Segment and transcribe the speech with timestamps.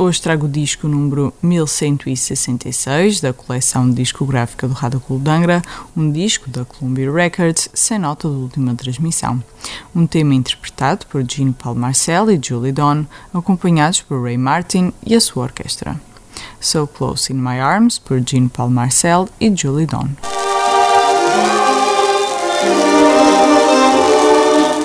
[0.00, 5.62] hoje trago o disco número 1166 da coleção discográfica do Rádio Clube de Angra,
[5.94, 9.42] um disco da Columbia Records sem nota de última transmissão.
[9.94, 15.14] Um tema interpretado por Gene Paul Marcel e Julie Don, acompanhados por Ray Martin e
[15.14, 16.00] a sua orquestra.
[16.58, 20.08] So Close in My Arms por Gene Paul Marcel e Julie Don.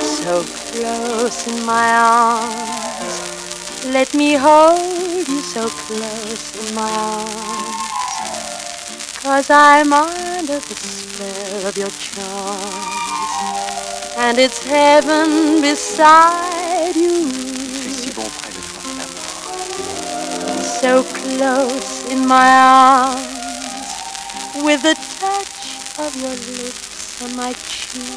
[0.01, 2.75] So close in my arms
[3.93, 4.95] Let me hold
[5.55, 7.87] so close in my arms.
[9.23, 12.65] Cause I'm under the spell of your charms.
[14.17, 17.31] And it's heaven beside you.
[20.81, 23.23] So close in my arms.
[24.62, 28.12] With the touch of your lips on my cheek.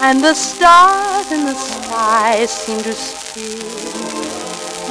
[0.00, 4.23] And the stars in the sky seem to speak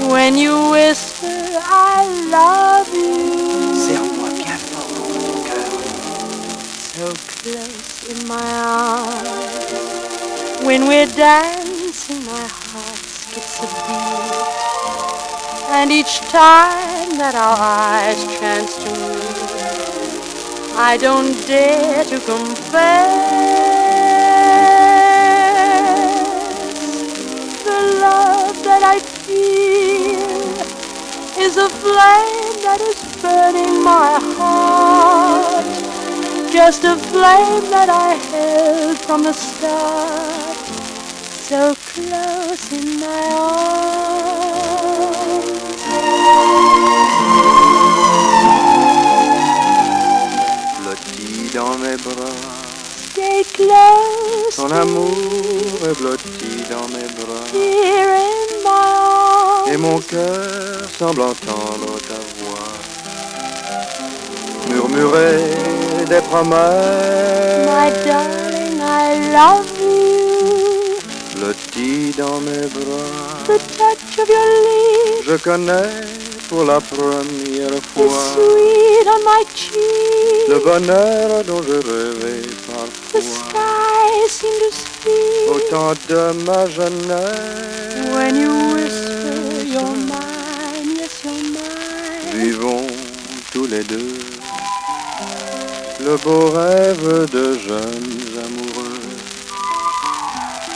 [0.09, 1.27] when you whisper,
[1.61, 3.73] I love you.
[3.75, 5.67] Serre-moi bien fort contre mon cœur.
[6.93, 7.05] So
[7.41, 9.71] close in my arms.
[10.63, 14.33] When we're dancing, my heart skips a beat.
[15.69, 19.53] And each time that our eyes chance to meet,
[20.75, 23.62] I don't dare to confess.
[31.93, 35.65] Flame that is burning my heart.
[36.51, 40.57] Just a flame that I held from the start,
[41.49, 41.61] so
[41.93, 44.73] close in my arms.
[50.79, 52.63] Blotti dans mes bras.
[53.11, 54.55] Stay close.
[54.55, 57.45] Ton amour est blotti dans mes bras.
[57.53, 59.71] Here in my arms.
[59.71, 61.82] Et mon cœur semble entendre
[64.93, 67.65] Murmurer des promesses.
[67.65, 70.97] My darling, I love you.
[71.35, 73.43] Blotti dans mes bras.
[73.47, 75.25] The touch of your lips.
[75.25, 75.89] Je connais
[76.47, 80.47] pour la première is fois sweet on my cheek.
[80.49, 83.21] le bonheur dont je rêvais The parfois.
[83.21, 88.13] sky seemed to speak Au temps de ma jeunesse.
[88.13, 92.31] when you whisper you're mine, yes you're mine.
[92.35, 92.87] Vivons
[93.51, 94.17] tous les deux
[96.03, 98.99] le beau rêve de jeunes amoureux.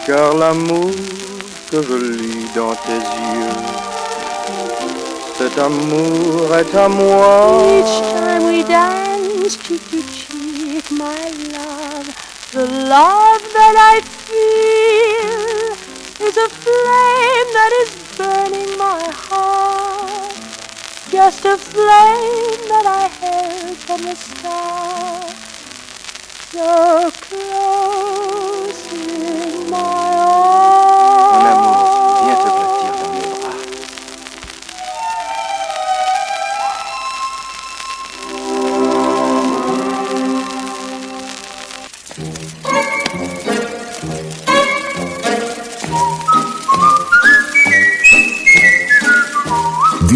[0.06, 0.92] Car l'amour
[1.70, 3.60] que je lis dans tes yeux,
[5.38, 7.62] cet amour est à moi.
[7.78, 12.08] Each time we dance cheek to cheek, my love,
[12.54, 15.76] the love that I feel
[16.26, 19.77] is a flame that is burning my heart.
[21.18, 25.34] Just a flame that I held from the start.
[26.52, 28.37] So close